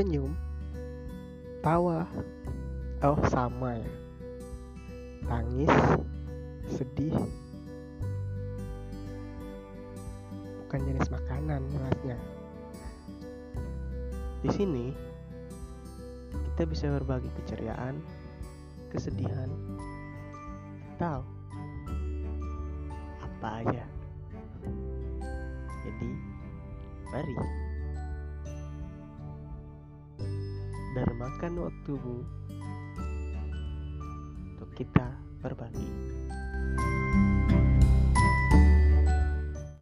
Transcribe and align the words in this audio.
senyum, 0.00 0.32
tawa, 1.60 2.08
oh 3.04 3.20
sama 3.28 3.76
ya. 3.76 3.92
Tangis, 5.28 5.68
sedih, 6.72 7.12
bukan 10.64 10.80
jenis 10.88 11.04
makanan 11.12 11.60
jelasnya. 11.68 12.16
Di 14.40 14.48
sini 14.48 14.96
kita 16.32 16.64
bisa 16.64 16.88
berbagi 16.96 17.28
keceriaan, 17.44 18.00
kesedihan, 18.88 19.52
atau 20.96 21.20
apa 23.20 23.48
aja. 23.68 23.84
Jadi, 25.84 26.08
mari 27.12 27.36
dermakan 30.90 31.70
waktumu 31.70 32.26
untuk 34.50 34.70
kita 34.74 35.06
berbagi. 35.38 36.09